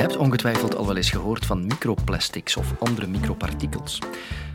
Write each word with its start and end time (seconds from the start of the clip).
hebt 0.00 0.16
ongetwijfeld 0.16 0.76
al 0.76 0.86
wel 0.86 0.96
eens 0.96 1.10
gehoord 1.10 1.46
van 1.46 1.66
microplastics 1.66 2.56
of 2.56 2.74
andere 2.78 3.06
micropartikels. 3.06 3.98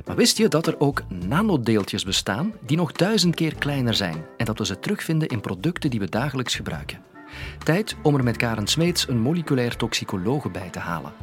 Maar 0.06 0.16
wist 0.16 0.38
je 0.38 0.48
dat 0.48 0.68
er 0.68 0.80
ook 0.80 1.04
nanodeeltjes 1.10 2.04
bestaan 2.04 2.54
die 2.66 2.78
nog 2.78 2.92
duizend 2.92 3.36
keer 3.36 3.56
kleiner 3.56 3.94
zijn 3.94 4.26
en 4.38 4.46
dat 4.46 4.58
we 4.58 4.66
ze 4.66 4.80
terugvinden 4.80 5.28
in 5.28 5.42
producten 5.42 5.90
die 5.90 6.00
we 6.00 6.10
dagelijks 6.10 6.56
gebruiken? 6.56 7.00
Tijd 7.64 7.96
om 8.02 8.16
er 8.16 8.24
met 8.24 8.38
Karen 8.38 8.68
Smeets 8.68 9.08
een 9.08 9.20
moleculair 9.20 9.76
toxicologe 9.76 10.50
bij 10.50 10.70
te 10.70 10.80
halen. 10.80 11.14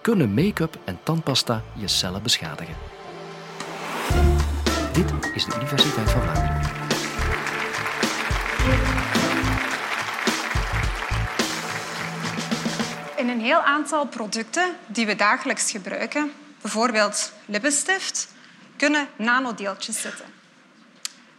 Kunnen 0.00 0.34
make-up 0.34 0.78
en 0.84 0.98
tandpasta 1.02 1.62
je 1.74 1.88
cellen 1.88 2.22
beschadigen? 2.22 2.74
Dit 4.92 5.12
is 5.34 5.44
de 5.44 5.54
Universiteit 5.56 6.10
van 6.10 6.22
Vlaanderen. 6.22 6.86
In 13.28 13.34
een 13.34 13.44
heel 13.44 13.60
aantal 13.60 14.06
producten 14.06 14.76
die 14.86 15.06
we 15.06 15.16
dagelijks 15.16 15.70
gebruiken, 15.70 16.32
bijvoorbeeld 16.60 17.32
lippenstift, 17.46 18.28
kunnen 18.76 19.08
nanodeeltjes 19.16 20.00
zitten. 20.00 20.24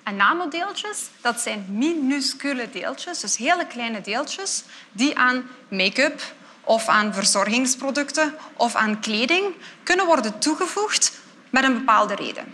En 0.03 0.15
nanodeeltjes, 0.15 1.09
dat 1.21 1.39
zijn 1.39 1.65
minuscule 1.69 2.69
deeltjes, 2.69 3.19
dus 3.19 3.37
hele 3.37 3.67
kleine 3.67 4.01
deeltjes, 4.01 4.63
die 4.91 5.17
aan 5.17 5.49
make-up 5.67 6.21
of 6.61 6.87
aan 6.87 7.13
verzorgingsproducten 7.13 8.35
of 8.53 8.75
aan 8.75 8.99
kleding 8.99 9.55
kunnen 9.83 10.05
worden 10.05 10.39
toegevoegd 10.39 11.19
met 11.49 11.63
een 11.63 11.73
bepaalde 11.73 12.15
reden. 12.15 12.53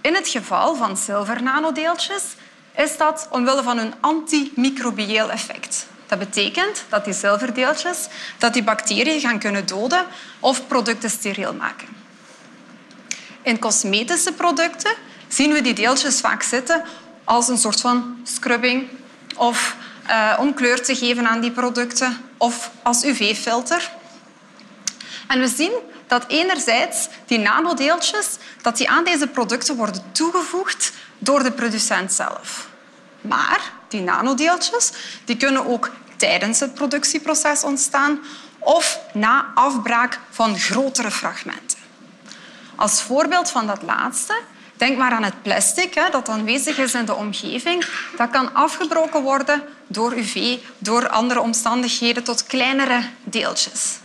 In 0.00 0.14
het 0.14 0.28
geval 0.28 0.74
van 0.74 0.96
zilvernanodeeltjes 0.96 2.24
is 2.76 2.96
dat 2.96 3.28
omwille 3.30 3.62
van 3.62 3.78
hun 3.78 3.94
antimicrobieel 4.00 5.30
effect. 5.30 5.86
Dat 6.06 6.18
betekent 6.18 6.84
dat 6.88 7.04
die 7.04 7.14
zilverdeeltjes 7.14 8.08
dat 8.38 8.52
die 8.52 8.62
bacteriën 8.62 9.20
gaan 9.20 9.38
kunnen 9.38 9.66
doden 9.66 10.06
of 10.40 10.66
producten 10.66 11.10
steriel 11.10 11.54
maken. 11.54 11.88
In 13.42 13.58
cosmetische 13.58 14.32
producten 14.32 14.92
zien 15.28 15.52
we 15.52 15.60
die 15.60 15.74
deeltjes 15.74 16.20
vaak 16.20 16.42
zitten 16.42 16.84
als 17.24 17.48
een 17.48 17.58
soort 17.58 17.80
van 17.80 18.20
scrubbing 18.24 18.88
of 19.36 19.76
uh, 20.08 20.36
om 20.38 20.54
kleur 20.54 20.82
te 20.82 20.94
geven 20.96 21.28
aan 21.28 21.40
die 21.40 21.50
producten 21.50 22.20
of 22.36 22.70
als 22.82 23.04
UV-filter. 23.04 23.90
En 25.26 25.40
we 25.40 25.48
zien 25.48 25.72
dat 26.06 26.24
enerzijds 26.28 27.08
die 27.26 27.38
nanodeeltjes 27.38 28.26
dat 28.62 28.76
die 28.76 28.90
aan 28.90 29.04
deze 29.04 29.26
producten 29.26 29.76
worden 29.76 30.02
toegevoegd 30.12 30.92
door 31.18 31.42
de 31.42 31.52
producent 31.52 32.12
zelf. 32.12 32.68
Maar 33.20 33.72
die 33.88 34.00
nanodeeltjes 34.00 34.92
die 35.24 35.36
kunnen 35.36 35.66
ook 35.66 35.90
tijdens 36.16 36.60
het 36.60 36.74
productieproces 36.74 37.64
ontstaan 37.64 38.18
of 38.58 39.00
na 39.12 39.46
afbraak 39.54 40.20
van 40.30 40.58
grotere 40.58 41.10
fragmenten. 41.10 41.78
Als 42.76 43.02
voorbeeld 43.02 43.50
van 43.50 43.66
dat 43.66 43.82
laatste, 43.82 44.40
denk 44.76 44.98
maar 44.98 45.12
aan 45.12 45.22
het 45.22 45.42
plastic 45.42 45.94
hè, 45.94 46.10
dat 46.10 46.28
aanwezig 46.28 46.78
is 46.78 46.94
in 46.94 47.04
de 47.04 47.14
omgeving. 47.14 47.86
Dat 48.16 48.30
kan 48.30 48.54
afgebroken 48.54 49.22
worden 49.22 49.62
door 49.86 50.12
UV, 50.12 50.58
door 50.78 51.08
andere 51.08 51.40
omstandigheden, 51.40 52.24
tot 52.24 52.46
kleinere 52.46 53.02
deeltjes. 53.24 53.98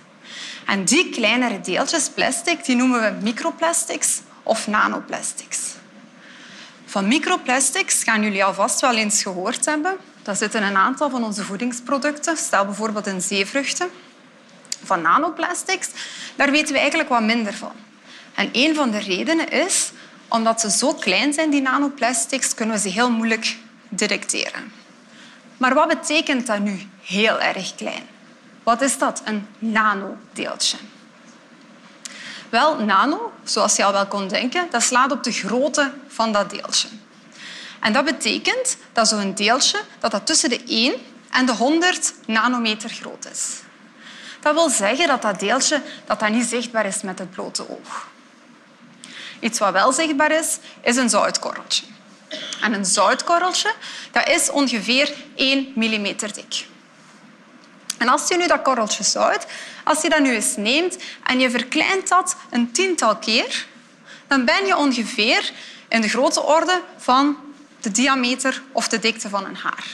En 0.65 0.85
die 0.85 1.09
kleinere 1.09 1.61
deeltjes 1.61 2.09
plastic 2.09 2.65
die 2.65 2.75
noemen 2.75 3.01
we 3.01 3.23
microplastics 3.23 4.19
of 4.43 4.67
nanoplastics. 4.67 5.59
Van 6.91 7.07
microplastics 7.07 8.03
gaan 8.03 8.23
jullie 8.23 8.43
alvast 8.43 8.79
wel 8.79 8.95
eens 8.95 9.21
gehoord 9.21 9.65
hebben. 9.65 9.97
Dat 10.23 10.37
zitten 10.37 10.63
een 10.63 10.75
aantal 10.75 11.09
van 11.09 11.23
onze 11.23 11.43
voedingsproducten. 11.43 12.37
Stel 12.37 12.65
bijvoorbeeld 12.65 13.07
in 13.07 13.21
zeevruchten. 13.21 13.89
Van 14.83 15.01
nanoplastics, 15.01 15.89
daar 16.35 16.51
weten 16.51 16.73
we 16.73 16.79
eigenlijk 16.79 17.09
wat 17.09 17.21
minder 17.21 17.53
van. 17.53 17.71
En 18.35 18.49
een 18.51 18.75
van 18.75 18.91
de 18.91 18.97
redenen 18.97 19.49
is 19.49 19.91
omdat 20.27 20.61
ze 20.61 20.71
zo 20.71 20.93
klein 20.93 21.33
zijn, 21.33 21.49
die 21.49 21.61
nanoplastics, 21.61 22.53
kunnen 22.53 22.75
we 22.75 22.81
ze 22.81 22.89
heel 22.89 23.11
moeilijk 23.11 23.57
detecteren. 23.89 24.71
Maar 25.57 25.73
wat 25.73 25.87
betekent 25.87 26.47
dat 26.47 26.59
nu 26.59 26.87
heel 27.01 27.39
erg 27.39 27.75
klein? 27.75 28.03
Wat 28.63 28.81
is 28.81 28.97
dat, 28.97 29.21
een 29.25 29.47
nanodeeltje? 29.59 30.77
Wel, 32.51 32.79
nano, 32.79 33.31
zoals 33.43 33.75
je 33.75 33.83
al 33.83 33.91
wel 33.91 34.07
kon 34.07 34.27
denken, 34.27 34.67
dat 34.71 34.83
slaat 34.83 35.11
op 35.11 35.23
de 35.23 35.31
grootte 35.31 35.91
van 36.07 36.31
dat 36.31 36.49
deeltje. 36.49 36.87
En 37.79 37.93
dat 37.93 38.05
betekent 38.05 38.77
dat 38.93 39.07
zo'n 39.07 39.33
deeltje 39.33 39.79
dat 39.99 40.11
dat 40.11 40.25
tussen 40.25 40.49
de 40.49 40.63
1 40.63 40.93
en 41.29 41.45
de 41.45 41.51
100 41.51 42.13
nanometer 42.25 42.89
groot 42.89 43.27
is. 43.31 43.59
Dat 44.39 44.53
wil 44.53 44.69
zeggen 44.69 45.07
dat 45.07 45.21
dat 45.21 45.39
deeltje 45.39 45.81
dat 46.05 46.19
dat 46.19 46.29
niet 46.29 46.45
zichtbaar 46.45 46.85
is 46.85 47.01
met 47.01 47.19
het 47.19 47.31
blote 47.31 47.69
oog. 47.69 48.07
Iets 49.39 49.59
wat 49.59 49.71
wel 49.71 49.91
zichtbaar 49.91 50.31
is, 50.31 50.57
is 50.81 50.95
een 50.95 51.09
zoutkorreltje. 51.09 51.85
En 52.61 52.73
een 52.73 52.85
zoutkorreltje 52.85 53.73
dat 54.11 54.27
is 54.27 54.49
ongeveer 54.49 55.13
1 55.35 55.71
millimeter 55.75 56.33
dik. 56.33 56.65
En 58.01 58.09
als 58.09 58.27
je 58.27 58.37
nu 58.37 58.47
dat 58.47 58.61
korreltje 58.61 59.03
zout, 59.03 59.45
als 59.83 60.01
je 60.01 60.09
dat 60.09 60.19
nu 60.19 60.33
eens 60.33 60.55
neemt 60.55 60.97
en 61.23 61.39
je 61.39 61.49
verkleint 61.49 62.07
dat 62.07 62.35
een 62.49 62.71
tiental 62.71 63.17
keer, 63.17 63.65
dan 64.27 64.45
ben 64.45 64.65
je 64.65 64.77
ongeveer 64.77 65.51
in 65.87 66.01
de 66.01 66.09
grote 66.09 66.41
orde 66.41 66.81
van 66.97 67.37
de 67.79 67.91
diameter 67.91 68.61
of 68.71 68.87
de 68.87 68.99
dikte 68.99 69.29
van 69.29 69.45
een 69.45 69.55
haar. 69.55 69.85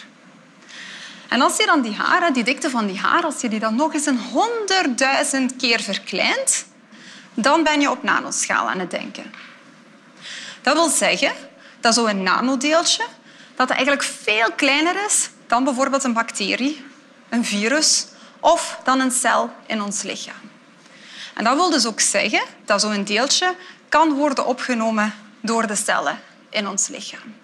En 1.28 1.42
als 1.42 1.58
je 1.58 1.66
dan 1.66 1.82
die 1.82 1.96
haren, 1.96 2.34
die 2.34 2.44
dikte 2.44 2.70
van 2.70 2.88
die 2.88 3.00
haar, 3.00 3.24
als 3.24 3.42
je 3.42 3.50
die 3.50 3.60
dan 3.60 3.76
nog 3.76 3.94
eens 3.94 4.06
een 4.06 4.20
honderdduizend 4.20 5.56
keer 5.56 5.82
verkleint, 5.82 6.66
dan 7.34 7.64
ben 7.64 7.82
je 7.82 7.92
op 7.92 8.04
nanoschaal 8.04 8.70
aan 8.70 8.80
het 8.80 8.92
denken. 8.92 9.34
Dat 10.62 10.74
wil 10.74 10.90
zeggen 10.90 11.32
dat 11.80 11.94
zo'n 11.94 12.24
nanodeeltje 12.24 13.06
dat 13.56 13.70
eigenlijk 13.70 14.04
veel 14.04 14.52
kleiner 14.56 14.96
is 15.08 15.30
dan 15.48 15.64
bijvoorbeeld 15.64 16.04
een 16.04 16.14
bacterie, 16.14 16.87
een 17.30 17.46
virus 17.46 18.06
of 18.40 18.80
dan 18.84 19.00
een 19.00 19.12
cel 19.12 19.50
in 19.66 19.82
ons 19.82 20.02
lichaam. 20.02 20.52
En 21.34 21.44
dat 21.44 21.56
wil 21.56 21.70
dus 21.70 21.86
ook 21.86 22.00
zeggen 22.00 22.42
dat 22.66 22.82
zo'n 22.82 23.04
deeltje 23.04 23.56
kan 23.90 24.14
worden 24.14 24.46
opgenomen 24.46 25.14
door 25.42 25.68
de 25.68 25.76
cellen 25.76 26.20
in 26.50 26.68
ons 26.68 26.88
lichaam. 26.88 27.36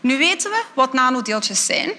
Nu 0.00 0.18
weten 0.18 0.50
we 0.50 0.62
wat 0.74 0.92
nanodeeltjes 0.92 1.66
zijn. 1.66 1.92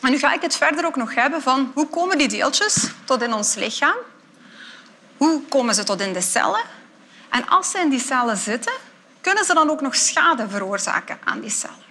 En 0.00 0.10
nu 0.10 0.18
ga 0.18 0.32
ik 0.32 0.42
het 0.42 0.56
verder 0.56 0.86
ook 0.86 0.96
nog 0.96 1.14
hebben 1.14 1.42
van 1.42 1.70
hoe 1.74 1.88
komen 1.88 2.18
die 2.18 2.28
deeltjes 2.28 2.90
tot 3.04 3.22
in 3.22 3.32
ons 3.32 3.54
lichaam? 3.54 3.96
Hoe 5.16 5.42
komen 5.48 5.74
ze 5.74 5.84
tot 5.84 6.00
in 6.00 6.12
de 6.12 6.20
cellen? 6.20 6.62
En 7.28 7.48
als 7.48 7.70
ze 7.70 7.78
in 7.78 7.88
die 7.88 8.00
cellen 8.00 8.36
zitten, 8.36 8.72
kunnen 9.20 9.44
ze 9.44 9.54
dan 9.54 9.70
ook 9.70 9.80
nog 9.80 9.96
schade 9.96 10.48
veroorzaken 10.48 11.18
aan 11.24 11.40
die 11.40 11.50
cellen. 11.50 11.84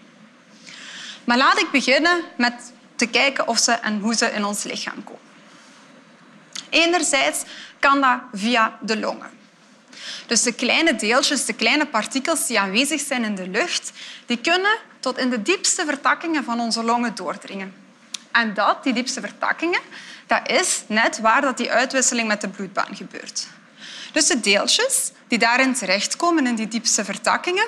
Maar 1.24 1.38
laat 1.38 1.60
ik 1.60 1.72
beginnen 1.72 2.22
met 2.38 2.74
te 2.96 3.06
kijken 3.06 3.48
of 3.48 3.58
ze 3.60 3.72
en 3.72 4.00
hoe 4.00 4.16
ze 4.16 4.32
in 4.32 4.46
ons 4.46 4.64
lichaam 4.64 5.04
komen. 5.04 5.22
Enerzijds 6.70 7.44
kan 7.80 8.02
dat 8.02 8.20
via 8.32 8.78
de 8.82 9.00
longen. 9.00 9.30
Dus 10.26 10.44
de 10.44 10.54
kleine 10.54 10.96
deeltjes, 10.96 11.46
de 11.46 11.54
kleine 11.54 11.86
partikels 11.86 12.48
die 12.48 12.60
aanwezig 12.60 13.02
zijn 13.02 13.24
in 13.24 13.36
de 13.36 13.48
lucht, 13.48 13.92
die 14.26 14.38
kunnen 14.38 14.78
tot 15.00 15.18
in 15.18 15.30
de 15.30 15.42
diepste 15.42 15.86
vertakkingen 15.86 16.44
van 16.44 16.60
onze 16.60 16.84
longen 16.84 17.16
doordringen. 17.16 17.74
En 18.32 18.54
dat, 18.54 18.84
die 18.84 18.94
diepste 18.94 19.22
vertakkingen, 19.22 19.80
dat 20.28 20.50
is 20.50 20.84
net 20.88 21.20
waar 21.20 21.42
dat 21.42 21.58
die 21.58 21.72
uitwisseling 21.72 22.28
met 22.28 22.42
de 22.42 22.48
bloedbaan 22.48 22.96
gebeurt. 22.96 23.48
Dus 24.12 24.28
de 24.28 24.40
deeltjes 24.40 25.12
die 25.28 25.38
daarin 25.38 25.74
terechtkomen, 25.74 26.48
in 26.48 26.56
die 26.56 26.68
diepste 26.68 27.06
vertakkingen, 27.06 27.68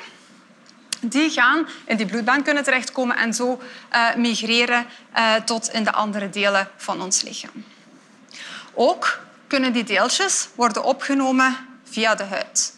die 1.09 1.29
gaan 1.29 1.67
in 1.85 1.97
die 1.97 2.05
bloedbaan 2.05 2.43
kunnen 2.43 2.63
terechtkomen 2.63 3.17
en 3.17 3.33
zo 3.33 3.61
uh, 3.93 4.15
migreren 4.15 4.85
uh, 5.17 5.35
tot 5.35 5.69
in 5.69 5.83
de 5.83 5.91
andere 5.91 6.29
delen 6.29 6.69
van 6.77 7.01
ons 7.01 7.21
lichaam. 7.21 7.63
Ook 8.73 9.19
kunnen 9.47 9.73
die 9.73 9.83
deeltjes 9.83 10.47
worden 10.55 10.83
opgenomen 10.83 11.57
via 11.83 12.15
de 12.15 12.23
huid. 12.23 12.73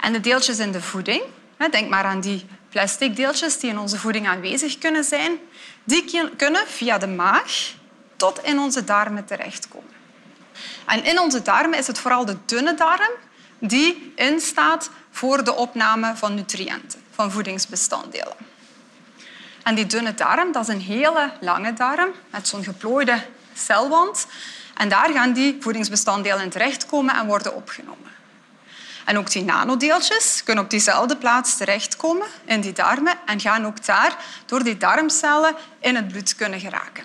En 0.00 0.12
de 0.12 0.20
deeltjes 0.20 0.58
in 0.58 0.72
de 0.72 0.82
voeding, 0.82 1.22
denk 1.70 1.88
maar 1.88 2.04
aan 2.04 2.20
die 2.20 2.46
plastic 2.68 3.16
deeltjes 3.16 3.58
die 3.58 3.70
in 3.70 3.78
onze 3.78 3.98
voeding 3.98 4.28
aanwezig 4.28 4.78
kunnen 4.78 5.04
zijn, 5.04 5.38
die 5.84 6.30
kunnen 6.36 6.66
via 6.66 6.98
de 6.98 7.06
maag 7.06 7.74
tot 8.16 8.42
in 8.42 8.58
onze 8.58 8.84
darmen 8.84 9.24
terechtkomen. 9.24 9.92
En 10.86 11.04
in 11.04 11.18
onze 11.20 11.42
darmen 11.42 11.78
is 11.78 11.86
het 11.86 11.98
vooral 11.98 12.24
de 12.24 12.36
dunne 12.46 12.74
darm 12.74 13.10
die 13.58 14.12
instaat 14.16 14.90
voor 15.14 15.44
de 15.44 15.54
opname 15.54 16.16
van 16.16 16.34
nutriënten, 16.34 17.02
van 17.10 17.30
voedingsbestanddelen. 17.30 18.36
En 19.62 19.74
die 19.74 19.86
dunne 19.86 20.14
darm 20.14 20.52
dat 20.52 20.68
is 20.68 20.74
een 20.74 20.80
hele 20.80 21.32
lange 21.40 21.72
darm 21.72 22.10
met 22.30 22.48
zo'n 22.48 22.64
geplooide 22.64 23.26
celwand. 23.54 24.26
En 24.74 24.88
daar 24.88 25.10
gaan 25.12 25.32
die 25.32 25.56
voedingsbestanddelen 25.60 26.50
terechtkomen 26.50 27.14
en 27.14 27.26
worden 27.26 27.54
opgenomen. 27.54 28.12
En 29.04 29.18
ook 29.18 29.30
die 29.30 29.44
nanodeeltjes 29.44 30.42
kunnen 30.44 30.64
op 30.64 30.70
diezelfde 30.70 31.16
plaats 31.16 31.56
terechtkomen 31.56 32.26
in 32.44 32.60
die 32.60 32.72
darmen 32.72 33.18
en 33.26 33.40
gaan 33.40 33.66
ook 33.66 33.84
daar 33.84 34.16
door 34.46 34.62
die 34.62 34.76
darmcellen 34.76 35.54
in 35.80 35.96
het 35.96 36.08
bloed 36.08 36.34
kunnen 36.34 36.60
geraken. 36.60 37.04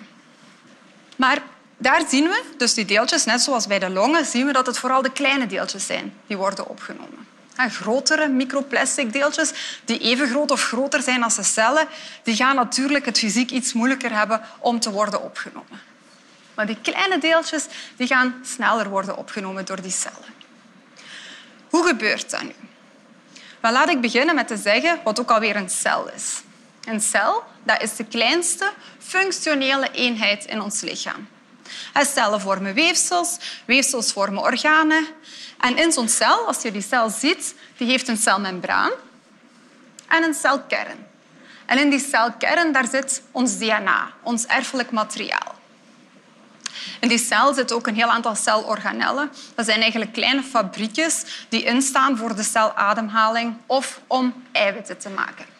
Maar 1.16 1.42
Daar 1.82 2.02
zien 2.08 2.24
we, 2.24 2.42
dus 2.56 2.74
die 2.74 2.84
deeltjes, 2.84 3.24
net 3.24 3.40
zoals 3.40 3.66
bij 3.66 3.78
de 3.78 3.90
longen, 3.90 4.24
zien 4.24 4.46
we 4.46 4.52
dat 4.52 4.66
het 4.66 4.78
vooral 4.78 5.02
de 5.02 5.12
kleine 5.12 5.46
deeltjes 5.46 5.86
zijn 5.86 6.12
die 6.26 6.36
worden 6.36 6.68
opgenomen. 6.68 7.29
Grotere 7.68 8.28
microplastic 8.28 9.12
deeltjes, 9.12 9.52
die 9.84 9.98
even 9.98 10.28
groot 10.28 10.50
of 10.50 10.62
groter 10.62 11.02
zijn 11.02 11.22
als 11.22 11.36
de 11.36 11.42
cellen, 11.42 11.88
die 12.22 12.36
gaan 12.36 12.56
natuurlijk 12.56 13.04
het 13.04 13.18
fysiek 13.18 13.50
iets 13.50 13.72
moeilijker 13.72 14.12
hebben 14.12 14.40
om 14.58 14.80
te 14.80 14.90
worden 14.90 15.22
opgenomen. 15.22 15.80
Maar 16.54 16.66
die 16.66 16.78
kleine 16.82 17.18
deeltjes 17.18 17.66
die 17.96 18.06
gaan 18.06 18.34
sneller 18.44 18.88
worden 18.88 19.16
opgenomen 19.16 19.64
door 19.64 19.82
die 19.82 19.90
cellen. 19.90 20.34
Hoe 21.70 21.86
gebeurt 21.86 22.30
dat 22.30 22.42
nu? 22.42 22.54
Wel, 23.60 23.72
laat 23.72 23.88
ik 23.88 24.00
beginnen 24.00 24.34
met 24.34 24.48
te 24.48 24.56
zeggen 24.56 25.00
wat 25.04 25.20
ook 25.20 25.30
alweer 25.30 25.56
een 25.56 25.70
cel 25.70 26.10
is. 26.14 26.42
Een 26.84 27.00
cel 27.00 27.44
dat 27.62 27.82
is 27.82 27.96
de 27.96 28.04
kleinste 28.04 28.72
functionele 28.98 29.90
eenheid 29.92 30.44
in 30.44 30.60
ons 30.60 30.80
lichaam. 30.80 31.28
Cellen 31.94 32.40
vormen 32.40 32.74
weefsels, 32.74 33.38
weefsels 33.64 34.12
vormen 34.12 34.42
organen. 34.42 35.06
En 35.58 35.76
in 35.76 35.92
zo'n 35.92 36.08
cel, 36.08 36.46
als 36.46 36.62
je 36.62 36.72
die 36.72 36.82
cel 36.82 37.10
ziet, 37.10 37.54
die 37.76 37.86
heeft 37.86 38.08
een 38.08 38.16
celmembraan 38.16 38.90
en 40.08 40.22
een 40.22 40.34
celkern. 40.34 41.06
En 41.66 41.78
in 41.78 41.90
die 41.90 42.06
celkern 42.10 42.72
daar 42.72 42.88
zit 42.88 43.22
ons 43.30 43.58
DNA, 43.58 44.12
ons 44.22 44.46
erfelijk 44.46 44.90
materiaal. 44.90 45.58
In 47.00 47.08
die 47.08 47.18
cel 47.18 47.54
zit 47.54 47.72
ook 47.72 47.86
een 47.86 47.94
heel 47.94 48.10
aantal 48.10 48.34
celorganellen. 48.34 49.30
Dat 49.54 49.64
zijn 49.64 49.80
eigenlijk 49.80 50.12
kleine 50.12 50.42
fabriekjes 50.42 51.24
die 51.48 51.64
instaan 51.64 52.16
voor 52.16 52.36
de 52.36 52.42
celademhaling 52.42 53.56
of 53.66 54.00
om 54.06 54.44
eiwitten 54.52 54.98
te 54.98 55.08
maken. 55.08 55.59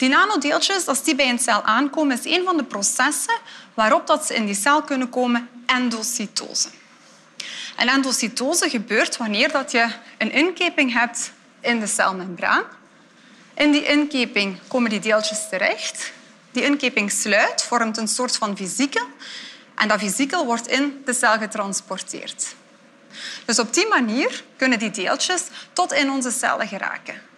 Die 0.00 0.08
nanodeeltjes, 0.08 0.86
als 0.86 1.02
die 1.02 1.14
bij 1.14 1.28
een 1.28 1.38
cel 1.38 1.62
aankomen, 1.62 2.18
is 2.18 2.36
een 2.36 2.44
van 2.44 2.56
de 2.56 2.64
processen 2.64 3.34
waarop 3.74 4.06
dat 4.06 4.26
ze 4.26 4.34
in 4.34 4.46
die 4.46 4.54
cel 4.54 4.82
kunnen 4.82 5.08
komen 5.08 5.48
endocytose. 5.66 6.68
En 7.76 7.88
endocytose 7.88 8.70
gebeurt 8.70 9.16
wanneer 9.16 9.52
dat 9.52 9.70
je 9.70 9.88
een 10.18 10.32
inkeping 10.32 10.92
hebt 10.92 11.32
in 11.60 11.80
de 11.80 11.86
celmembraan. 11.86 12.62
In 13.54 13.70
die 13.70 13.84
inkeping 13.84 14.58
komen 14.68 14.90
die 14.90 15.00
deeltjes 15.00 15.48
terecht. 15.48 16.12
Die 16.50 16.62
inkeping 16.62 17.10
sluit, 17.10 17.62
vormt 17.62 17.96
een 17.96 18.08
soort 18.08 18.36
van 18.36 18.56
vesiekel. 18.56 19.06
En 19.74 19.88
dat 19.88 19.98
vesiekel 19.98 20.44
wordt 20.44 20.66
in 20.66 21.02
de 21.04 21.12
cel 21.12 21.38
getransporteerd. 21.38 22.54
Dus 23.44 23.58
op 23.58 23.74
die 23.74 23.88
manier 23.88 24.44
kunnen 24.56 24.78
die 24.78 24.90
deeltjes 24.90 25.42
tot 25.72 25.92
in 25.92 26.10
onze 26.10 26.30
cellen 26.30 26.68
geraken. 26.68 27.28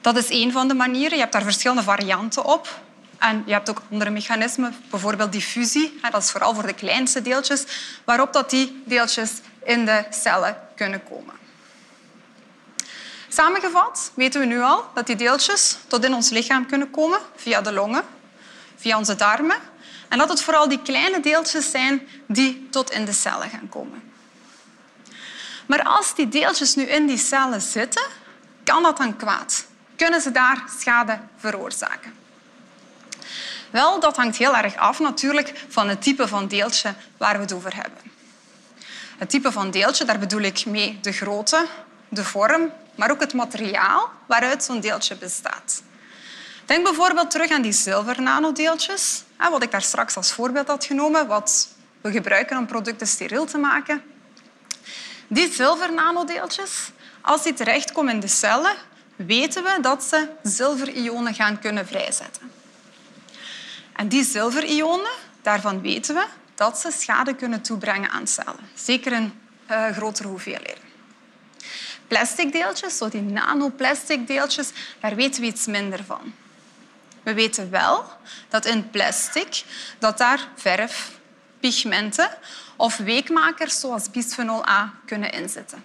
Dat 0.00 0.16
is 0.16 0.28
één 0.28 0.52
van 0.52 0.68
de 0.68 0.74
manieren. 0.74 1.12
Je 1.12 1.20
hebt 1.20 1.32
daar 1.32 1.42
verschillende 1.42 1.82
varianten 1.82 2.44
op. 2.44 2.80
En 3.18 3.42
je 3.46 3.52
hebt 3.52 3.70
ook 3.70 3.82
andere 3.90 4.10
mechanismen, 4.10 4.76
bijvoorbeeld 4.90 5.32
diffusie. 5.32 6.00
Dat 6.10 6.22
is 6.22 6.30
vooral 6.30 6.54
voor 6.54 6.66
de 6.66 6.72
kleinste 6.72 7.22
deeltjes, 7.22 7.64
waarop 8.04 8.32
dat 8.32 8.50
die 8.50 8.82
deeltjes 8.84 9.30
in 9.64 9.84
de 9.84 10.04
cellen 10.10 10.56
kunnen 10.76 11.02
komen. 11.04 11.34
Samengevat 13.28 14.12
weten 14.14 14.40
we 14.40 14.46
nu 14.46 14.60
al 14.60 14.84
dat 14.94 15.06
die 15.06 15.16
deeltjes 15.16 15.76
tot 15.86 16.04
in 16.04 16.14
ons 16.14 16.30
lichaam 16.30 16.66
kunnen 16.66 16.90
komen 16.90 17.20
via 17.36 17.60
de 17.60 17.72
longen, 17.72 18.02
via 18.76 18.98
onze 18.98 19.16
darmen. 19.16 19.56
En 20.08 20.18
dat 20.18 20.28
het 20.28 20.42
vooral 20.42 20.68
die 20.68 20.82
kleine 20.82 21.20
deeltjes 21.20 21.70
zijn 21.70 22.08
die 22.26 22.68
tot 22.70 22.90
in 22.90 23.04
de 23.04 23.12
cellen 23.12 23.50
gaan 23.50 23.68
komen. 23.68 24.02
Maar 25.66 25.82
als 25.82 26.14
die 26.14 26.28
deeltjes 26.28 26.74
nu 26.74 26.82
in 26.82 27.06
die 27.06 27.18
cellen 27.18 27.60
zitten, 27.60 28.02
kan 28.64 28.82
dat 28.82 28.96
dan 28.96 29.16
kwaad? 29.16 29.68
Kunnen 30.00 30.20
ze 30.20 30.30
daar 30.30 30.62
schade 30.78 31.18
veroorzaken? 31.36 32.14
Wel, 33.70 34.00
dat 34.00 34.16
hangt 34.16 34.36
heel 34.36 34.56
erg 34.56 34.76
af 34.76 34.98
natuurlijk 34.98 35.64
van 35.68 35.88
het 35.88 36.02
type 36.02 36.28
van 36.28 36.48
deeltje 36.48 36.94
waar 37.16 37.34
we 37.34 37.40
het 37.40 37.52
over 37.52 37.74
hebben. 37.74 37.98
Het 39.18 39.30
type 39.30 39.52
van 39.52 39.70
deeltje, 39.70 40.04
daar 40.04 40.18
bedoel 40.18 40.40
ik 40.40 40.66
mee 40.66 40.98
de 41.02 41.12
grootte, 41.12 41.66
de 42.08 42.24
vorm, 42.24 42.72
maar 42.94 43.10
ook 43.10 43.20
het 43.20 43.34
materiaal 43.34 44.10
waaruit 44.26 44.64
zo'n 44.64 44.80
deeltje 44.80 45.16
bestaat. 45.16 45.82
Denk 46.64 46.84
bijvoorbeeld 46.84 47.30
terug 47.30 47.50
aan 47.50 47.62
die 47.62 47.72
zilvernanodeeltjes, 47.72 49.24
wat 49.50 49.62
ik 49.62 49.70
daar 49.70 49.82
straks 49.82 50.16
als 50.16 50.32
voorbeeld 50.32 50.66
had 50.66 50.84
genomen, 50.84 51.26
wat 51.26 51.68
we 52.00 52.12
gebruiken 52.12 52.58
om 52.58 52.66
producten 52.66 53.06
steriel 53.06 53.44
te 53.46 53.58
maken. 53.58 54.02
Die 55.26 55.52
zilvernanodeeltjes, 55.52 56.90
als 57.20 57.42
die 57.42 57.54
terechtkomen 57.54 58.14
in 58.14 58.20
de 58.20 58.28
cellen, 58.28 58.76
weten 59.26 59.62
we 59.62 59.78
dat 59.80 60.04
ze 60.04 60.28
zilverionen 60.42 61.34
gaan 61.34 61.58
kunnen 61.58 61.86
vrijzetten. 61.86 62.50
En 63.92 64.08
die 64.08 64.24
zilverionen, 64.24 65.10
daarvan 65.42 65.80
weten 65.80 66.14
we 66.14 66.26
dat 66.54 66.78
ze 66.78 66.90
schade 66.90 67.34
kunnen 67.34 67.62
toebrengen 67.62 68.10
aan 68.10 68.26
cellen. 68.26 68.68
Zeker 68.74 69.12
in 69.12 69.40
uh, 69.70 69.90
grotere 69.90 70.28
hoeveelheden. 70.28 70.88
Plastic 72.06 72.52
deeltjes, 72.52 72.96
zo 72.96 73.08
die 73.08 73.22
nanoplastic 73.22 74.26
deeltjes, 74.26 74.70
daar 75.00 75.14
weten 75.14 75.40
we 75.40 75.46
iets 75.46 75.66
minder 75.66 76.04
van. 76.04 76.34
We 77.22 77.34
weten 77.34 77.70
wel 77.70 78.04
dat 78.48 78.66
in 78.66 78.90
plastic 78.90 79.64
dat 79.98 80.18
daar 80.18 80.48
verf, 80.56 81.18
pigmenten 81.60 82.30
of 82.76 82.96
weekmakers 82.96 83.80
zoals 83.80 84.10
bisphenol 84.10 84.68
A 84.68 84.94
kunnen 85.06 85.32
inzitten. 85.32 85.84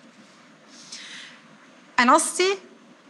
En 1.95 2.09
als 2.09 2.35
die 2.35 2.59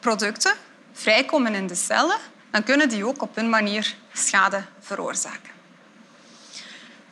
producten 0.06 0.54
vrijkomen 0.94 1.56
in 1.56 1.68
de 1.68 1.76
cellen, 1.76 2.18
dan 2.52 2.64
kunnen 2.64 2.90
die 2.90 3.06
ook 3.06 3.22
op 3.22 3.36
hun 3.36 3.50
manier 3.50 3.96
schade 4.14 4.64
veroorzaken. 4.80 5.54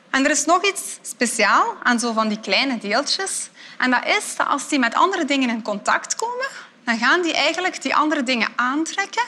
En 0.10 0.26
er 0.26 0.32
is 0.32 0.46
nog 0.46 0.66
iets 0.66 1.00
speciaals 1.02 1.76
aan 1.84 2.00
zo 2.00 2.14
van 2.14 2.28
die 2.28 2.40
kleine 2.40 2.78
deeltjes. 2.78 3.50
En 3.78 3.92
dat 3.92 4.06
is 4.06 4.36
dat 4.36 4.48
als 4.48 4.68
die 4.68 4.80
met 4.80 4.94
andere 4.94 5.26
dingen 5.26 5.50
in 5.50 5.62
contact 5.62 6.16
komen, 6.16 6.48
dan 6.84 6.98
gaan 6.98 7.22
die 7.22 7.34
eigenlijk 7.34 7.82
die 7.82 7.96
andere 7.96 8.24
dingen 8.24 8.50
aantrekken, 8.56 9.26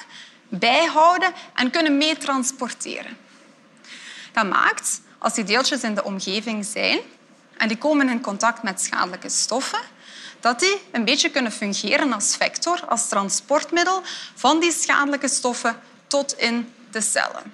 bijhouden 0.50 1.34
en 1.56 1.72
kunnen 1.72 1.98
meetransporteren. 1.98 3.18
Dat 4.32 4.50
maakt, 4.50 5.02
als 5.18 5.34
die 5.34 5.44
deeltjes 5.44 5.84
in 5.84 5.96
de 5.96 6.04
omgeving 6.04 6.66
zijn 6.66 7.00
en 7.58 7.68
die 7.68 7.78
komen 7.78 8.10
in 8.10 8.22
contact 8.22 8.64
met 8.64 8.82
schadelijke 8.82 9.30
stoffen, 9.30 9.82
dat 10.46 10.60
die 10.60 10.82
een 10.92 11.06
beetje 11.06 11.30
kunnen 11.30 11.52
fungeren 11.52 12.14
als 12.14 12.36
vector, 12.36 12.86
als 12.88 13.08
transportmiddel 13.08 14.02
van 14.36 14.60
die 14.60 14.72
schadelijke 14.72 15.28
stoffen 15.28 15.80
tot 16.08 16.38
in 16.38 16.74
de 16.92 17.02
cellen. 17.02 17.54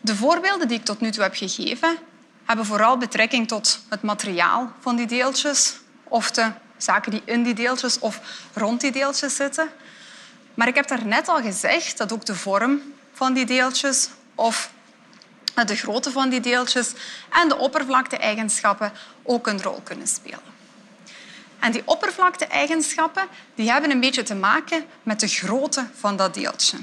De 0.00 0.16
voorbeelden 0.16 0.68
die 0.68 0.78
ik 0.78 0.84
tot 0.84 1.00
nu 1.00 1.10
toe 1.10 1.22
heb 1.22 1.34
gegeven, 1.34 1.96
hebben 2.44 2.66
vooral 2.66 2.96
betrekking 2.96 3.48
tot 3.48 3.80
het 3.88 4.02
materiaal 4.02 4.72
van 4.80 4.96
die 4.96 5.06
deeltjes 5.06 5.76
of 6.04 6.30
de 6.30 6.52
zaken 6.76 7.10
die 7.10 7.22
in 7.24 7.42
die 7.42 7.54
deeltjes 7.54 7.98
of 7.98 8.20
rond 8.54 8.80
die 8.80 8.92
deeltjes 8.92 9.36
zitten. 9.36 9.68
Maar 10.54 10.68
ik 10.68 10.74
heb 10.74 10.88
daarnet 10.88 11.28
al 11.28 11.40
gezegd 11.42 11.98
dat 11.98 12.12
ook 12.12 12.24
de 12.24 12.34
vorm 12.34 12.82
van 13.12 13.32
die 13.32 13.46
deeltjes 13.46 14.08
of 14.34 14.70
de 15.66 15.76
grootte 15.76 16.10
van 16.10 16.28
die 16.28 16.40
deeltjes 16.40 16.92
en 17.30 17.48
de 17.48 17.56
oppervlakte-eigenschappen 17.56 18.92
ook 19.22 19.46
een 19.46 19.62
rol 19.62 19.80
kunnen 19.84 20.06
spelen. 20.06 20.55
En 21.66 21.72
die 21.72 21.82
oppervlakte-eigenschappen 21.84 23.28
die 23.54 23.70
hebben 23.70 23.90
een 23.90 24.00
beetje 24.00 24.22
te 24.22 24.34
maken 24.34 24.84
met 25.02 25.20
de 25.20 25.26
grootte 25.26 25.86
van 25.94 26.16
dat 26.16 26.34
deeltje. 26.34 26.78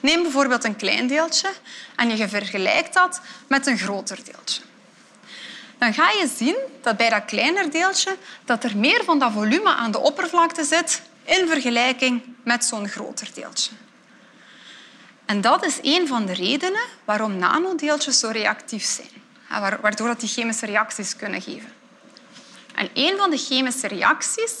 Neem 0.00 0.22
bijvoorbeeld 0.22 0.64
een 0.64 0.76
klein 0.76 1.06
deeltje 1.06 1.52
en 1.96 2.16
je 2.16 2.28
vergelijkt 2.28 2.94
dat 2.94 3.20
met 3.46 3.66
een 3.66 3.78
groter 3.78 4.18
deeltje. 4.24 4.62
Dan 5.78 5.94
ga 5.94 6.10
je 6.10 6.30
zien 6.36 6.56
dat 6.82 6.96
bij 6.96 7.08
dat 7.08 7.24
kleiner 7.24 7.70
deeltje 7.70 8.16
dat 8.44 8.64
er 8.64 8.76
meer 8.76 9.04
van 9.04 9.18
dat 9.18 9.32
volume 9.32 9.74
aan 9.74 9.90
de 9.90 9.98
oppervlakte 9.98 10.64
zit 10.64 11.02
in 11.24 11.48
vergelijking 11.48 12.22
met 12.44 12.64
zo'n 12.64 12.88
groter 12.88 13.28
deeltje. 13.34 13.70
En 15.24 15.40
dat 15.40 15.64
is 15.64 15.78
een 15.82 16.06
van 16.06 16.26
de 16.26 16.34
redenen 16.34 16.84
waarom 17.04 17.36
nanodeeltjes 17.36 18.18
zo 18.18 18.28
reactief 18.28 18.84
zijn, 18.84 19.22
waardoor 19.80 20.18
die 20.18 20.28
chemische 20.28 20.66
reacties 20.66 21.16
kunnen 21.16 21.42
geven. 21.42 21.77
En 22.78 22.90
een 22.94 23.16
van 23.16 23.30
de 23.30 23.36
chemische 23.36 23.86
reacties 23.86 24.52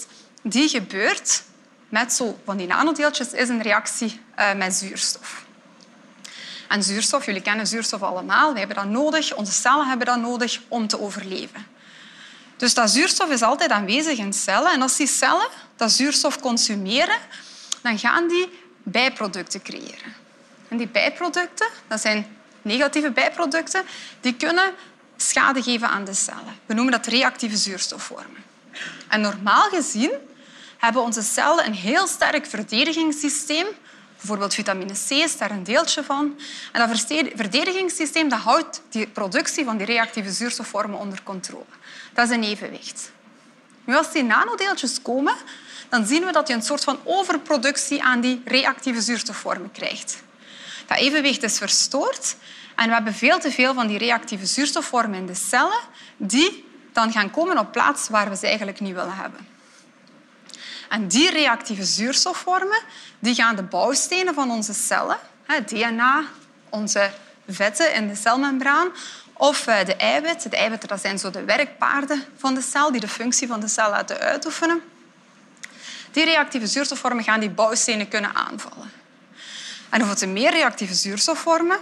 die 0.42 0.68
gebeurt 0.68 1.42
met 1.88 2.12
zo 2.12 2.38
van 2.44 2.56
die 2.56 2.66
nanodeeltjes 2.66 3.32
is 3.32 3.48
een 3.48 3.62
reactie 3.62 4.20
uh, 4.38 4.54
met 4.54 4.74
zuurstof. 4.74 5.44
En 6.68 6.82
zuurstof, 6.82 7.26
jullie 7.26 7.40
kennen 7.42 7.66
zuurstof 7.66 8.02
allemaal, 8.02 8.52
we 8.52 8.58
hebben 8.58 8.76
dat 8.76 8.86
nodig, 8.86 9.34
onze 9.34 9.52
cellen 9.52 9.86
hebben 9.86 10.06
dat 10.06 10.20
nodig 10.20 10.60
om 10.68 10.86
te 10.86 11.00
overleven. 11.00 11.66
Dus 12.56 12.74
dat 12.74 12.90
zuurstof 12.90 13.30
is 13.30 13.42
altijd 13.42 13.70
aanwezig 13.70 14.18
in 14.18 14.32
cellen 14.32 14.72
en 14.72 14.82
als 14.82 14.96
die 14.96 15.06
cellen 15.06 15.48
dat 15.76 15.90
zuurstof 15.90 16.40
consumeren, 16.40 17.18
dan 17.82 17.98
gaan 17.98 18.28
die 18.28 18.48
bijproducten 18.82 19.62
creëren. 19.62 20.14
En 20.68 20.76
die 20.76 20.88
bijproducten, 20.88 21.68
dat 21.88 22.00
zijn 22.00 22.36
negatieve 22.62 23.10
bijproducten, 23.10 23.84
die 24.20 24.34
kunnen 24.34 24.74
schade 25.22 25.62
geven 25.62 25.88
aan 25.88 26.04
de 26.04 26.14
cellen. 26.14 26.58
We 26.66 26.74
noemen 26.74 26.92
dat 26.92 27.06
reactieve 27.06 27.56
zuurstofvormen. 27.56 28.44
En 29.08 29.20
normaal 29.20 29.68
gezien 29.68 30.12
hebben 30.78 31.02
onze 31.02 31.22
cellen 31.22 31.66
een 31.66 31.74
heel 31.74 32.06
sterk 32.06 32.46
verdedigingssysteem 32.46 33.66
Bijvoorbeeld 34.18 34.54
vitamine 34.54 34.92
C 34.92 35.10
is 35.10 35.36
daar 35.36 35.50
een 35.50 35.64
deeltje 35.64 36.04
van. 36.04 36.38
En 36.72 36.88
dat 36.88 37.00
verdedigingssysteem 37.34 38.28
dat 38.28 38.38
houdt 38.38 38.82
die 38.90 39.06
productie 39.06 39.64
van 39.64 39.76
die 39.76 39.86
reactieve 39.86 40.32
zuurstofvormen 40.32 40.98
onder 40.98 41.22
controle. 41.22 41.64
Dat 42.12 42.28
is 42.28 42.36
een 42.36 42.44
evenwicht. 42.44 43.10
Nu, 43.84 43.96
als 43.96 44.12
die 44.12 44.22
nanodeeltjes 44.22 45.02
komen, 45.02 45.34
dan 45.88 46.06
zien 46.06 46.24
we 46.24 46.32
dat 46.32 46.48
je 46.48 46.54
een 46.54 46.62
soort 46.62 46.84
van 46.84 46.98
overproductie 47.04 48.02
aan 48.02 48.20
die 48.20 48.42
reactieve 48.44 49.00
zuurstofvormen 49.00 49.72
krijgt. 49.72 50.22
Dat 50.86 50.98
evenwicht 50.98 51.42
is 51.42 51.58
verstoord 51.58 52.36
en 52.78 52.86
we 52.86 52.94
hebben 52.94 53.14
veel 53.14 53.38
te 53.38 53.50
veel 53.50 53.74
van 53.74 53.86
die 53.86 53.98
reactieve 53.98 54.46
zuurstofvormen 54.46 55.18
in 55.18 55.26
de 55.26 55.34
cellen 55.34 55.80
die 56.16 56.64
dan 56.92 57.12
gaan 57.12 57.30
komen 57.30 57.58
op 57.58 57.72
plaats 57.72 58.08
waar 58.08 58.28
we 58.28 58.36
ze 58.36 58.46
eigenlijk 58.46 58.80
niet 58.80 58.94
willen 58.94 59.16
hebben. 59.16 59.48
En 60.88 61.08
die 61.08 61.30
reactieve 61.30 61.84
zuurstofvormen 61.84 62.80
die 63.18 63.34
gaan 63.34 63.56
de 63.56 63.62
bouwstenen 63.62 64.34
van 64.34 64.50
onze 64.50 64.74
cellen, 64.74 65.18
DNA, 65.66 66.24
onze 66.68 67.10
vetten 67.48 67.94
in 67.94 68.08
de 68.08 68.14
celmembraan, 68.14 68.88
of 69.32 69.66
eh, 69.66 69.84
de 69.84 69.96
eiwitten. 69.96 70.50
De 70.50 70.56
eiwitten 70.56 70.88
dat 70.88 71.00
zijn 71.00 71.18
zo 71.18 71.30
de 71.30 71.44
werkpaarden 71.44 72.24
van 72.36 72.54
de 72.54 72.62
cel 72.62 72.92
die 72.92 73.00
de 73.00 73.08
functie 73.08 73.48
van 73.48 73.60
de 73.60 73.68
cel 73.68 73.90
laten 73.90 74.18
uitoefenen. 74.18 74.82
Die 76.10 76.24
reactieve 76.24 76.66
zuurstofvormen 76.66 77.24
gaan 77.24 77.40
die 77.40 77.50
bouwstenen 77.50 78.08
kunnen 78.08 78.34
aanvallen. 78.34 78.90
En 79.88 79.98
hoeveel 79.98 80.16
te 80.18 80.26
meer 80.26 80.50
reactieve 80.50 80.94
zuurstofvormen, 80.94 81.78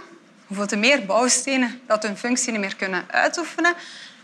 hoeveel 0.47 0.67
te 0.67 0.75
meer 0.75 1.05
bouwstenen 1.05 1.81
dat 1.87 2.03
hun 2.03 2.17
functie 2.17 2.51
niet 2.51 2.61
meer 2.61 2.75
kunnen 2.75 3.05
uitoefenen 3.11 3.73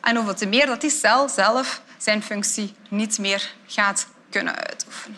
en 0.01 0.15
hoeveel 0.15 0.35
te 0.35 0.45
meer 0.45 0.65
dat 0.65 0.81
die 0.81 0.89
cel 0.89 1.29
zelf 1.29 1.81
zijn 1.97 2.23
functie 2.23 2.75
niet 2.89 3.19
meer 3.19 3.53
gaat 3.67 4.07
kunnen 4.29 4.55
uitoefenen. 4.55 5.17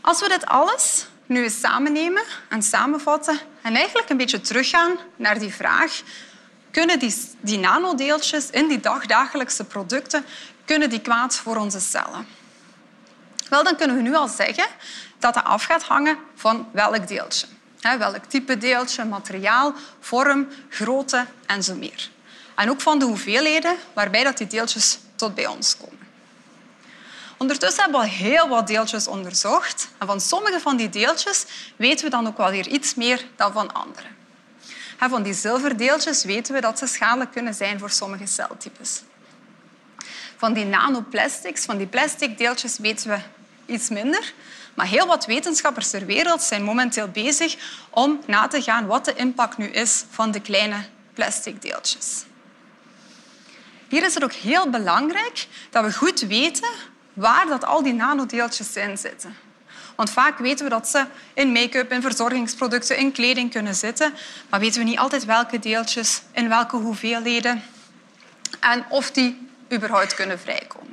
Als 0.00 0.20
we 0.20 0.28
dit 0.28 0.46
alles 0.46 1.06
nu 1.26 1.42
eens 1.42 1.60
samennemen 1.60 2.22
en 2.48 2.62
samenvatten 2.62 3.38
en 3.62 3.74
eigenlijk 3.74 4.08
een 4.08 4.16
beetje 4.16 4.40
teruggaan 4.40 4.96
naar 5.16 5.38
die 5.38 5.54
vraag 5.54 6.02
kunnen 6.70 6.98
die, 6.98 7.14
die 7.40 7.58
nanodeeltjes 7.58 8.50
in 8.50 8.68
die 8.68 8.80
dagdagelijkse 8.80 9.64
producten 9.64 10.24
kunnen 10.64 10.90
die 10.90 11.00
kwaad 11.00 11.36
voor 11.36 11.56
onze 11.56 11.80
cellen? 11.80 12.26
Wel, 13.48 13.64
dan 13.64 13.76
kunnen 13.76 13.96
we 13.96 14.02
nu 14.02 14.14
al 14.14 14.28
zeggen 14.28 14.66
dat 15.18 15.34
dat 15.34 15.44
af 15.44 15.64
gaat 15.64 15.82
hangen 15.82 16.16
van 16.34 16.68
welk 16.72 17.08
deeltje. 17.08 17.46
Welk 17.92 18.24
type 18.24 18.58
deeltje, 18.58 19.04
materiaal, 19.04 19.74
vorm, 20.00 20.48
grootte 20.68 21.26
en 21.46 21.62
zo 21.62 21.74
meer. 21.74 22.10
En 22.54 22.70
ook 22.70 22.80
van 22.80 22.98
de 22.98 23.04
hoeveelheden 23.04 23.76
waarbij 23.92 24.24
dat 24.24 24.38
die 24.38 24.46
deeltjes 24.46 24.98
tot 25.16 25.34
bij 25.34 25.46
ons 25.46 25.76
komen. 25.76 25.98
Ondertussen 27.36 27.82
hebben 27.82 28.00
we 28.00 28.06
al 28.06 28.12
heel 28.12 28.48
wat 28.48 28.66
deeltjes 28.66 29.06
onderzocht. 29.06 29.88
En 29.98 30.06
van 30.06 30.20
sommige 30.20 30.60
van 30.60 30.76
die 30.76 30.88
deeltjes 30.88 31.44
weten 31.76 32.04
we 32.04 32.10
dan 32.10 32.26
ook 32.26 32.36
wel 32.36 32.50
weer 32.50 32.68
iets 32.68 32.94
meer 32.94 33.24
dan 33.36 33.52
van 33.52 33.72
andere. 33.72 34.06
Van 35.08 35.22
die 35.22 35.34
zilverdeeltjes 35.34 36.24
weten 36.24 36.54
we 36.54 36.60
dat 36.60 36.78
ze 36.78 36.86
schadelijk 36.86 37.30
kunnen 37.30 37.54
zijn 37.54 37.78
voor 37.78 37.90
sommige 37.90 38.26
celtypes. 38.26 39.02
Van 40.36 40.52
die 40.52 40.64
nanoplastics, 40.64 41.64
van 41.64 41.76
die 41.76 41.86
plastic 41.86 42.38
deeltjes, 42.38 42.78
weten 42.78 43.08
we 43.08 43.18
iets 43.66 43.88
minder. 43.88 44.32
Maar 44.74 44.86
heel 44.86 45.06
wat 45.06 45.26
wetenschappers 45.26 45.90
ter 45.90 46.06
wereld 46.06 46.42
zijn 46.42 46.62
momenteel 46.62 47.08
bezig 47.08 47.56
om 47.90 48.20
na 48.26 48.46
te 48.46 48.62
gaan 48.62 48.86
wat 48.86 49.04
de 49.04 49.14
impact 49.14 49.56
nu 49.56 49.66
is 49.66 50.04
van 50.10 50.30
de 50.30 50.40
kleine 50.40 50.84
plastic 51.14 51.62
deeltjes. 51.62 52.24
Hier 53.88 54.04
is 54.04 54.14
het 54.14 54.24
ook 54.24 54.32
heel 54.32 54.70
belangrijk 54.70 55.46
dat 55.70 55.84
we 55.84 55.92
goed 55.92 56.20
weten 56.20 56.68
waar 57.12 57.46
dat 57.46 57.64
al 57.64 57.82
die 57.82 57.92
nanodeeltjes 57.92 58.76
in 58.76 58.98
zitten. 58.98 59.36
Want 59.94 60.10
vaak 60.10 60.38
weten 60.38 60.64
we 60.64 60.70
dat 60.70 60.88
ze 60.88 61.06
in 61.34 61.52
make-up, 61.52 61.92
in 61.92 62.02
verzorgingsproducten, 62.02 62.96
in 62.96 63.12
kleding 63.12 63.50
kunnen 63.50 63.74
zitten, 63.74 64.14
maar 64.50 64.60
weten 64.60 64.80
we 64.80 64.88
niet 64.88 64.98
altijd 64.98 65.24
welke 65.24 65.58
deeltjes, 65.58 66.22
in 66.32 66.48
welke 66.48 66.76
hoeveelheden 66.76 67.62
en 68.60 68.84
of 68.88 69.10
die 69.10 69.48
überhaupt 69.72 70.14
kunnen 70.14 70.40
vrijkomen. 70.40 70.83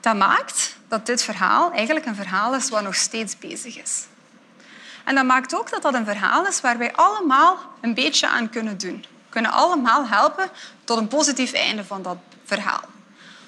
Dat 0.00 0.16
maakt 0.16 0.76
dat 0.88 1.06
dit 1.06 1.22
verhaal 1.22 1.72
eigenlijk 1.72 2.06
een 2.06 2.14
verhaal 2.14 2.54
is 2.54 2.68
wat 2.68 2.82
nog 2.82 2.94
steeds 2.94 3.38
bezig 3.38 3.82
is. 3.82 4.06
En 5.04 5.14
dat 5.14 5.24
maakt 5.24 5.54
ook 5.54 5.70
dat 5.70 5.82
dat 5.82 5.94
een 5.94 6.04
verhaal 6.04 6.46
is 6.46 6.60
waar 6.60 6.78
wij 6.78 6.92
allemaal 6.92 7.58
een 7.80 7.94
beetje 7.94 8.28
aan 8.28 8.50
kunnen 8.50 8.78
doen. 8.78 9.00
We 9.00 9.34
kunnen 9.34 9.50
allemaal 9.50 10.06
helpen 10.06 10.50
tot 10.84 10.98
een 10.98 11.08
positief 11.08 11.52
einde 11.52 11.84
van 11.84 12.02
dat 12.02 12.16
verhaal. 12.44 12.84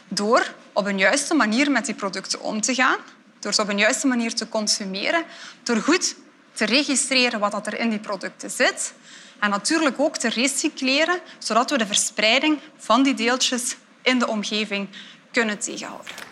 Door 0.08 0.54
op 0.72 0.86
een 0.86 0.98
juiste 0.98 1.34
manier 1.34 1.70
met 1.70 1.86
die 1.86 1.94
producten 1.94 2.40
om 2.40 2.60
te 2.60 2.74
gaan, 2.74 2.96
door 3.38 3.54
ze 3.54 3.62
op 3.62 3.68
een 3.68 3.78
juiste 3.78 4.06
manier 4.06 4.34
te 4.34 4.48
consumeren, 4.48 5.24
door 5.62 5.76
goed 5.76 6.14
te 6.52 6.64
registreren 6.64 7.40
wat 7.40 7.66
er 7.66 7.78
in 7.78 7.90
die 7.90 7.98
producten 7.98 8.50
zit 8.50 8.92
en 9.38 9.50
natuurlijk 9.50 10.00
ook 10.00 10.16
te 10.16 10.28
recycleren, 10.28 11.18
zodat 11.38 11.70
we 11.70 11.78
de 11.78 11.86
verspreiding 11.86 12.58
van 12.78 13.02
die 13.02 13.14
deeltjes 13.14 13.76
in 14.02 14.18
de 14.18 14.28
omgeving 14.28 14.88
kunnen 15.30 15.58
tegenhouden. 15.58 16.29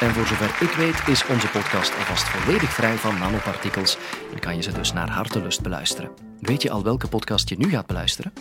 En 0.00 0.14
voor 0.14 0.26
zover 0.26 0.56
ik 0.60 0.70
weet 0.70 1.08
is 1.08 1.26
onze 1.26 1.48
podcast 1.48 1.96
alvast 1.98 2.28
volledig 2.28 2.72
vrij 2.72 2.96
van 2.96 3.18
nanopartikels 3.18 3.96
en 4.32 4.38
kan 4.38 4.56
je 4.56 4.62
ze 4.62 4.72
dus 4.72 4.92
naar 4.92 5.10
hartelust 5.10 5.62
beluisteren. 5.62 6.10
Weet 6.40 6.62
je 6.62 6.70
al 6.70 6.82
welke 6.82 7.08
podcast 7.08 7.48
je 7.48 7.58
nu 7.58 7.70
gaat 7.70 7.86
beluisteren? 7.86 8.32